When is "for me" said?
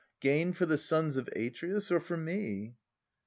1.99-2.73